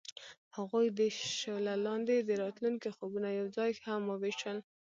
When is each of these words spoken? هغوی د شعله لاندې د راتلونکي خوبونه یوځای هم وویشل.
هغوی 0.57 0.85
د 0.99 0.99
شعله 1.39 1.73
لاندې 1.85 2.15
د 2.19 2.31
راتلونکي 2.43 2.89
خوبونه 2.95 3.29
یوځای 3.39 3.71
هم 3.87 4.01
وویشل. 4.11 4.57